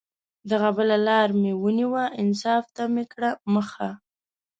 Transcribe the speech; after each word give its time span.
دغه 0.51 0.69
بله 0.77 0.97
لار 1.07 1.29
مې 1.41 1.53
ونیوه، 1.63 2.03
انصاف 2.21 2.65
ته 2.75 2.83
مې 2.93 3.03
کړه 3.13 3.31
مخه 3.53 3.89